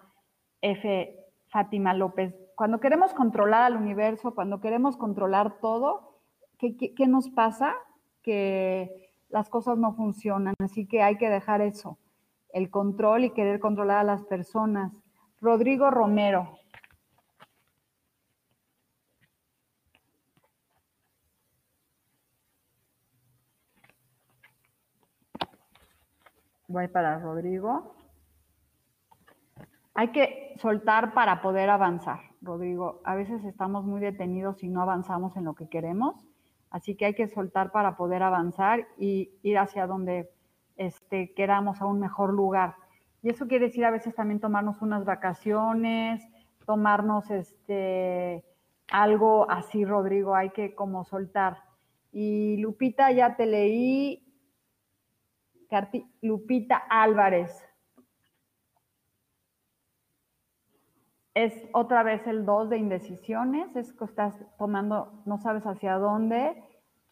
[0.60, 1.18] F.
[1.48, 2.34] Fátima López.
[2.56, 6.11] Cuando queremos controlar al universo, cuando queremos controlar todo,
[6.70, 7.74] ¿qué, nos pasa?
[8.22, 11.98] Que las cosas no funcionan, así que hay que dejar eso,
[12.50, 14.92] el control y querer controlar a las personas.
[15.40, 16.58] Rodrigo Romero.
[26.68, 27.96] Voy para Rodrigo.
[29.94, 33.02] Hay que soltar para poder avanzar, Rodrigo.
[33.04, 36.31] A veces estamos muy detenidos y no avanzamos en lo que queremos.
[36.72, 40.30] Así que hay que soltar para poder avanzar y ir hacia donde
[40.76, 42.76] este, queramos, a un mejor lugar.
[43.22, 46.26] Y eso quiere decir a veces también tomarnos unas vacaciones,
[46.64, 48.42] tomarnos este,
[48.90, 51.58] algo así, Rodrigo, hay que como soltar.
[52.10, 54.26] Y Lupita, ya te leí.
[56.22, 57.64] Lupita Álvarez.
[61.34, 66.62] Es otra vez el 2 de indecisiones, es que estás tomando, no sabes hacia dónde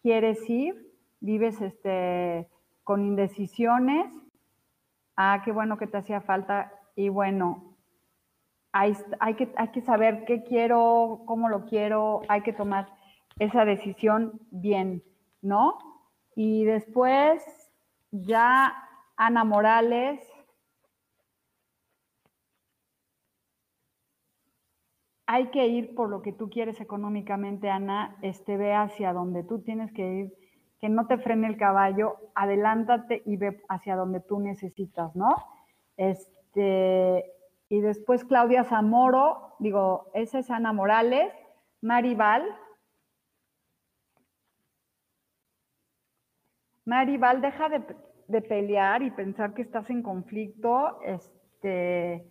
[0.01, 2.47] quieres ir, vives este,
[2.83, 4.13] con indecisiones.
[5.15, 6.71] Ah, qué bueno que te hacía falta.
[6.95, 7.75] Y bueno,
[8.71, 12.87] hay, hay, que, hay que saber qué quiero, cómo lo quiero, hay que tomar
[13.39, 15.03] esa decisión bien,
[15.41, 15.79] ¿no?
[16.35, 17.43] Y después
[18.11, 18.73] ya
[19.15, 20.19] Ana Morales
[25.31, 29.61] hay que ir por lo que tú quieres económicamente, Ana, este, ve hacia donde tú
[29.61, 30.33] tienes que ir,
[30.81, 35.33] que no te frene el caballo, adelántate y ve hacia donde tú necesitas, ¿no?
[35.95, 37.23] Este,
[37.69, 41.31] y después Claudia Zamoro, digo, esa es Ana Morales,
[41.79, 42.43] Maribal.
[46.83, 47.85] Maribal, deja de,
[48.27, 52.29] de pelear y pensar que estás en conflicto, este,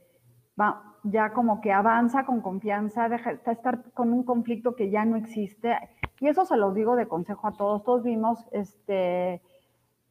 [1.03, 5.17] ya como que avanza con confianza, deja de estar con un conflicto que ya no
[5.17, 5.77] existe.
[6.21, 7.83] Y eso se lo digo de consejo a todos.
[7.85, 9.41] Todos vimos este,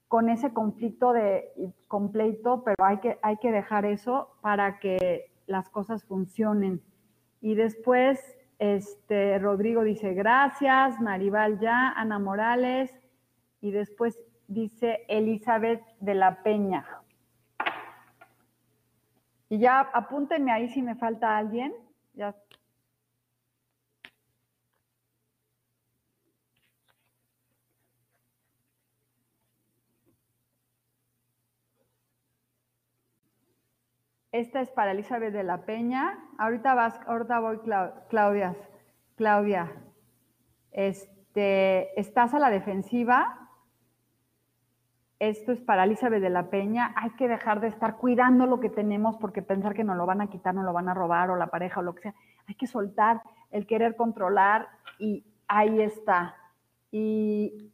[0.07, 1.51] con ese conflicto de
[1.87, 6.81] completo, pero hay que, hay que dejar eso para que las cosas funcionen.
[7.41, 8.19] Y después,
[8.57, 12.91] este, Rodrigo dice gracias, Maribal ya, Ana Morales,
[13.61, 16.98] y después dice Elizabeth de la Peña.
[19.49, 21.73] Y ya apúntenme ahí si me falta alguien.
[34.31, 36.19] Esta es para Elizabeth de la Peña.
[36.37, 37.59] Ahorita vas, ahorita voy
[38.09, 38.55] Claudia.
[39.15, 39.71] Claudia,
[40.71, 43.48] este, estás a la defensiva
[45.19, 48.69] esto es para Elizabeth de la Peña, hay que dejar de estar cuidando lo que
[48.69, 51.35] tenemos porque pensar que nos lo van a quitar, nos lo van a robar o
[51.35, 52.15] la pareja o lo que sea.
[52.47, 56.35] Hay que soltar el querer controlar y ahí está.
[56.89, 57.71] Y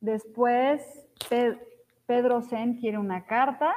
[0.00, 1.08] después
[2.06, 3.74] Pedro Zen quiere una carta.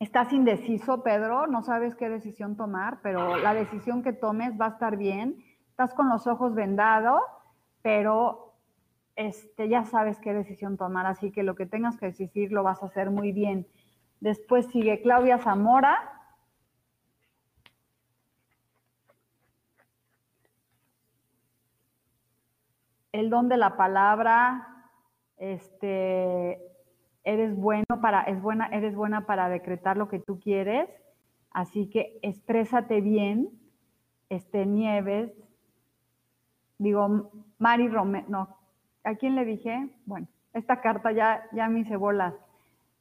[0.00, 4.70] Estás indeciso, Pedro, no sabes qué decisión tomar, pero la decisión que tomes va a
[4.70, 5.44] estar bien.
[5.70, 7.20] Estás con los ojos vendados,
[7.82, 8.47] pero
[9.18, 12.84] este, ya sabes qué decisión tomar, así que lo que tengas que decidir lo vas
[12.84, 13.66] a hacer muy bien.
[14.20, 15.96] Después sigue Claudia Zamora.
[23.10, 24.92] El don de la palabra,
[25.36, 26.60] este,
[27.24, 30.88] eres bueno para, es buena, eres buena para decretar lo que tú quieres,
[31.50, 33.50] así que exprésate bien,
[34.28, 35.32] este, Nieves,
[36.78, 38.57] digo, Mari Romero, no,
[39.04, 39.88] ¿A quién le dije?
[40.06, 42.34] Bueno, esta carta ya, ya me hice bolas.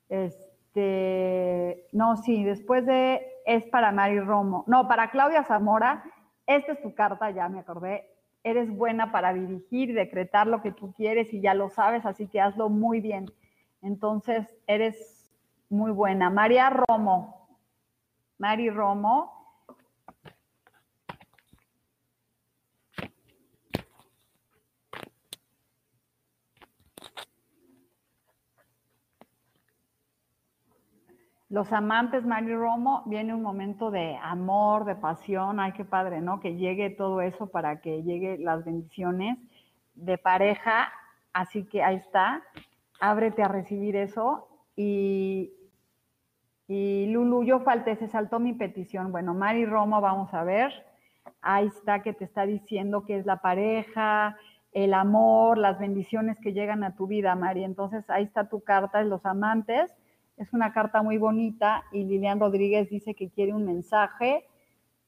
[0.10, 4.64] Este, no, sí, después de, es para Mari Romo.
[4.68, 6.04] No, para Claudia Zamora,
[6.45, 8.10] esta es tu carta, ya me acordé.
[8.43, 12.39] Eres buena para dirigir decretar lo que tú quieres y ya lo sabes, así que
[12.39, 13.26] hazlo muy bien.
[13.82, 15.30] Entonces, eres
[15.70, 16.30] muy buena.
[16.30, 17.48] María Romo.
[18.38, 19.37] Mari Romo.
[31.50, 36.41] Los amantes, Mari Romo, viene un momento de amor, de pasión, ay, qué padre, ¿no?
[36.41, 39.38] Que llegue todo eso para que llegue las bendiciones
[39.95, 40.91] de pareja,
[41.32, 42.43] así que ahí está,
[43.00, 45.54] ábrete a recibir eso y,
[46.68, 49.14] y Lulu, yo falté, se saltó mi petición.
[49.14, 50.74] Bueno, Mari Romo, vamos a ver,
[51.41, 54.36] ahí está que te está diciendo que es la pareja,
[54.74, 57.64] el amor, las bendiciones que llegan a tu vida, Mari.
[57.64, 59.97] Entonces, ahí está tu carta de los amantes
[60.38, 64.46] es una carta muy bonita y Lilian Rodríguez dice que quiere un mensaje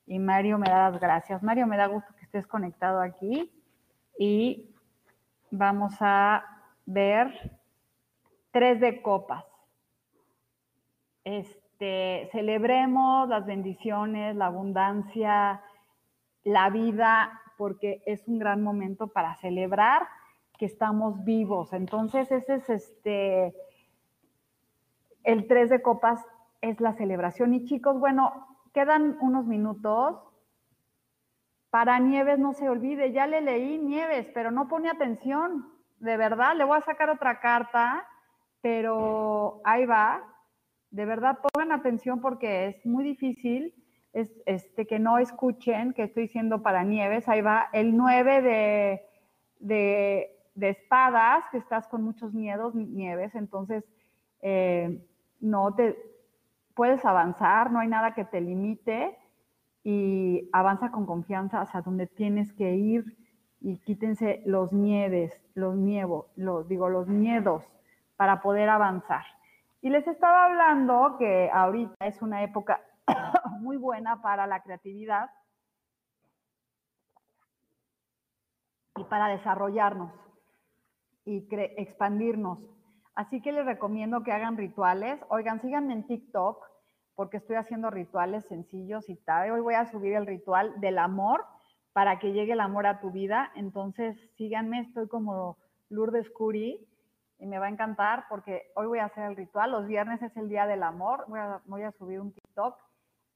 [0.07, 1.43] y Mario me da las gracias.
[1.43, 3.51] Mario, me da gusto que estés conectado aquí
[4.17, 4.75] y
[5.51, 6.43] vamos a
[6.87, 7.59] ver
[8.51, 9.45] tres de copas.
[11.23, 15.61] Este, celebremos las bendiciones, la abundancia,
[16.43, 20.07] la vida, porque es un gran momento para celebrar
[20.57, 21.71] que estamos vivos.
[21.73, 23.53] Entonces, ese es este
[25.31, 26.25] el 3 de copas
[26.61, 27.53] es la celebración.
[27.53, 30.17] Y chicos, bueno, quedan unos minutos.
[31.69, 35.67] Para Nieves no se olvide, ya le leí Nieves, pero no pone atención.
[35.99, 38.07] De verdad, le voy a sacar otra carta,
[38.61, 40.23] pero ahí va.
[40.89, 43.75] De verdad, pongan atención porque es muy difícil
[44.13, 47.27] es, este, que no escuchen que estoy diciendo para Nieves.
[47.27, 49.01] Ahí va el 9 de,
[49.59, 53.35] de, de espadas, que estás con muchos miedos, Nieves.
[53.35, 53.83] Entonces,
[54.41, 55.05] eh,
[55.39, 55.97] no te
[56.75, 59.17] puedes avanzar, no hay nada que te limite
[59.83, 63.17] y avanza con confianza hacia donde tienes que ir
[63.61, 67.63] y quítense los miedos, los miedos, los, digo, los miedos
[68.15, 69.25] para poder avanzar.
[69.81, 72.81] Y les estaba hablando que ahorita es una época
[73.59, 75.29] muy buena para la creatividad
[78.95, 80.11] y para desarrollarnos
[81.25, 82.59] y expandirnos.
[83.19, 85.19] Así que les recomiendo que hagan rituales.
[85.27, 86.65] Oigan, síganme en TikTok
[87.15, 89.51] porque estoy haciendo rituales sencillos y tal.
[89.51, 91.43] Hoy voy a subir el ritual del amor
[91.91, 93.51] para que llegue el amor a tu vida.
[93.55, 95.57] Entonces, síganme, estoy como
[95.89, 96.87] Lourdes Curi
[97.39, 99.71] y me va a encantar porque hoy voy a hacer el ritual.
[99.71, 101.25] Los viernes es el día del amor.
[101.65, 102.77] Voy a, subir un TikTok.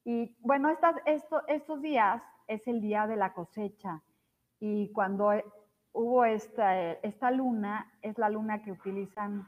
[0.05, 0.69] Y bueno,
[1.05, 4.01] estos días es el día de la cosecha.
[4.61, 5.33] Y cuando
[5.91, 9.45] hubo esta, esta luna, es la luna que utilizan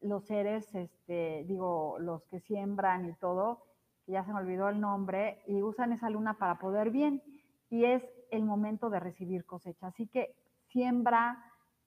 [0.00, 3.64] los seres, este, digo, los que siembran y todo,
[4.06, 7.22] ya se me olvidó el nombre, y usan esa luna para poder bien,
[7.68, 9.88] y es el momento de recibir cosecha.
[9.88, 10.34] Así que
[10.68, 11.38] siembra,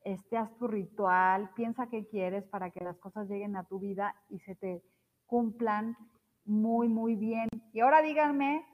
[0.03, 4.15] este, haz tu ritual, piensa qué quieres para que las cosas lleguen a tu vida
[4.29, 4.83] y se te
[5.25, 5.97] cumplan
[6.45, 7.47] muy, muy bien.
[7.71, 8.65] Y ahora díganme,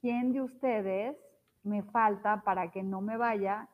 [0.00, 1.16] ¿quién de ustedes
[1.62, 3.68] me falta para que no me vaya?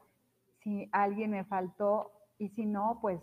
[0.62, 3.20] Si alguien me faltó y si no, pues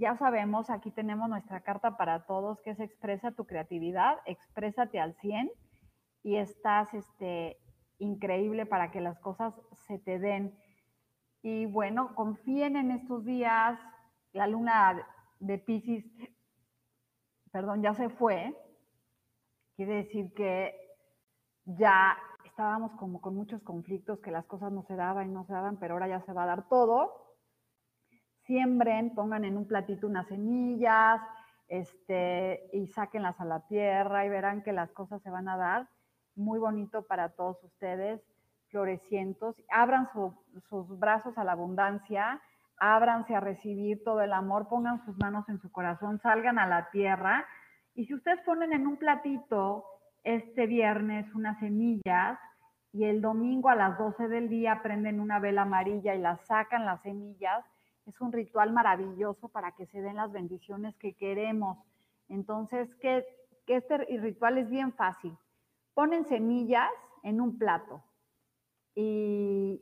[0.00, 5.14] ya sabemos, aquí tenemos nuestra carta para todos, que es expresa tu creatividad, exprésate al
[5.16, 5.50] 100
[6.22, 7.58] y estás este,
[7.98, 9.52] increíble para que las cosas
[9.86, 10.58] se te den.
[11.42, 13.78] Y bueno, confíen en estos días.
[14.32, 15.06] La luna
[15.38, 16.06] de Pisces,
[17.52, 18.56] perdón, ya se fue.
[19.76, 20.74] Quiere decir que
[21.66, 25.52] ya estábamos como con muchos conflictos, que las cosas no se daban y no se
[25.52, 27.29] daban, pero ahora ya se va a dar todo
[28.50, 31.20] siembren, pongan en un platito unas semillas,
[31.68, 35.88] este, y sáquenlas a la tierra y verán que las cosas se van a dar.
[36.34, 38.20] Muy bonito para todos ustedes,
[38.70, 39.54] florecientos.
[39.70, 40.08] Abran
[40.68, 42.42] sus brazos a la abundancia,
[42.76, 46.90] ábranse a recibir todo el amor, pongan sus manos en su corazón, salgan a la
[46.90, 47.46] tierra.
[47.94, 49.84] Y si ustedes ponen en un platito
[50.24, 52.36] este viernes unas semillas
[52.92, 56.84] y el domingo a las 12 del día prenden una vela amarilla y las sacan
[56.84, 57.64] las semillas,
[58.10, 61.78] es un ritual maravilloso para que se den las bendiciones que queremos.
[62.28, 63.24] Entonces, que,
[63.66, 65.36] este ritual es bien fácil.
[65.94, 66.90] Ponen semillas
[67.22, 68.02] en un plato
[68.96, 69.80] y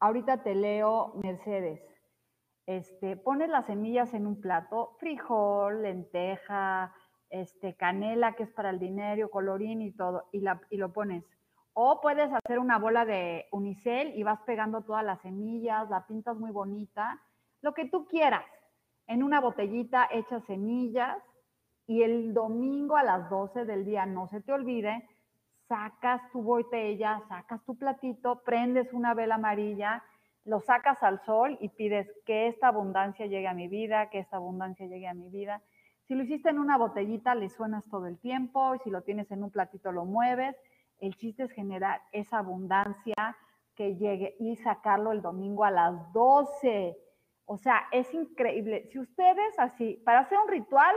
[0.00, 1.82] ahorita te leo Mercedes.
[2.64, 6.94] Este, pones las semillas en un plato, frijol, lenteja,
[7.28, 11.22] este, canela, que es para el dinero, colorín y todo, y, la, y lo pones.
[11.74, 16.38] O puedes hacer una bola de unicel y vas pegando todas las semillas, la pintas
[16.38, 17.20] muy bonita
[17.66, 18.44] lo que tú quieras.
[19.08, 21.18] En una botellita echas semillas
[21.88, 25.08] y el domingo a las 12 del día, no se te olvide,
[25.66, 30.04] sacas tu botella, sacas tu platito, prendes una vela amarilla,
[30.44, 34.36] lo sacas al sol y pides que esta abundancia llegue a mi vida, que esta
[34.36, 35.60] abundancia llegue a mi vida.
[36.06, 39.28] Si lo hiciste en una botellita, le suenas todo el tiempo, y si lo tienes
[39.32, 40.54] en un platito, lo mueves.
[41.00, 43.36] El chiste es generar esa abundancia
[43.74, 46.96] que llegue y sacarlo el domingo a las 12.
[47.46, 48.88] O sea, es increíble.
[48.92, 50.94] Si ustedes así, para hacer un ritual,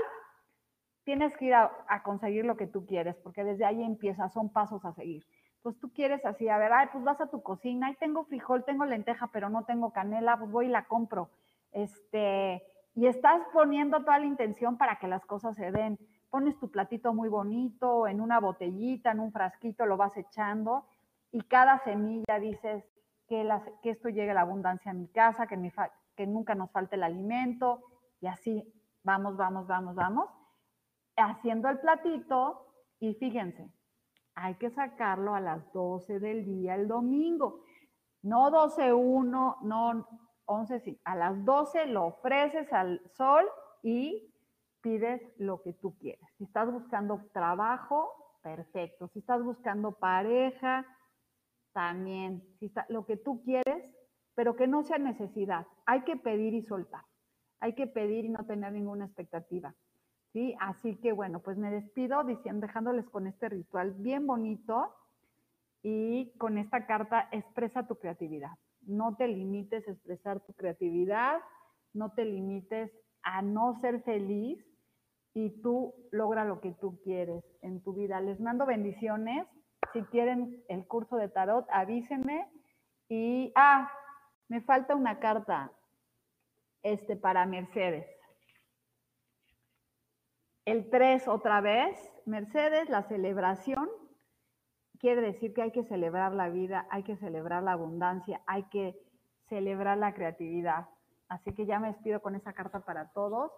[1.04, 4.84] tienes que ir a, conseguir lo que tú quieres, porque desde ahí empieza, son pasos
[4.86, 5.26] a seguir.
[5.62, 8.64] Pues tú quieres así, a ver, ay, pues vas a tu cocina, y tengo frijol,
[8.66, 11.30] tengo lenteja, pero no tengo canela, pues voy y la compro.
[11.72, 12.64] Este,
[12.95, 15.97] y estás poniendo toda la intención para que las cosas se den.
[16.30, 20.86] Pones tu platito muy bonito en una botellita, en un frasquito, lo vas echando
[21.32, 22.84] y cada semilla dices
[23.28, 23.47] que,
[23.84, 25.58] esto llegue a la abundancia a mi casa, que,
[26.20, 27.82] que nunca nos falte el alimento
[28.20, 28.61] y así
[29.05, 30.30] vamos, vamos, vamos, vamos,
[31.15, 33.72] haciendo el platito y fíjense,
[34.36, 37.63] hay que sacarlo a las 12 del día el domingo,
[38.22, 40.07] no 12.1, no
[40.43, 43.45] 11, sí, a las 12 lo ofreces al sol
[43.82, 44.36] y
[44.82, 46.30] pides lo que tú quieras.
[46.38, 48.11] Si estás buscando trabajo,
[48.43, 49.07] perfecto.
[49.07, 50.86] Si estás buscando pareja,
[51.72, 52.43] también.
[52.59, 53.86] Si está, lo que tú quieres,
[54.40, 55.68] pero que no sea necesidad.
[55.86, 57.04] Hay que pedir y soltar.
[57.60, 59.76] Hay que pedir y no tener ninguna expectativa.
[60.32, 60.56] ¿sí?
[60.62, 64.96] Así que bueno, pues me despido diciendo, dejándoles con este ritual bien bonito
[65.84, 68.52] y con esta carta expresa tu creatividad
[68.84, 71.42] no te limites a expresar tu creatividad,
[71.94, 72.90] no te limites
[73.24, 74.58] a no ser feliz
[75.34, 78.22] y tú logra lo que tú quieres en tu vida.
[78.22, 79.46] Les mando bendiciones.
[79.92, 82.48] Si quieren el curso de tarot, avísenme.
[83.10, 83.92] Y, ah,
[84.50, 85.72] me falta una carta
[86.84, 88.08] este, para Mercedes.
[90.66, 93.89] El 3 otra vez, Mercedes, la celebración
[95.00, 99.00] quiere decir que hay que celebrar la vida, hay que celebrar la abundancia, hay que
[99.47, 100.88] celebrar la creatividad.
[101.30, 103.52] Así que ya me despido con esa carta para todos.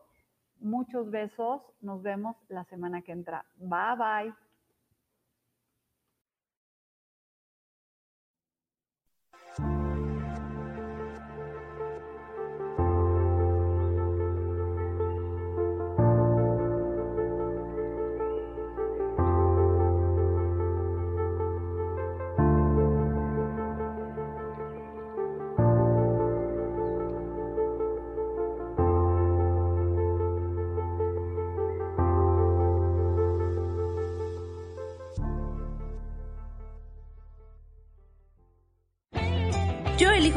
[0.59, 1.61] Muchos besos.
[1.81, 3.45] Nos vemos la semana que entra.
[3.55, 4.50] Bye bye.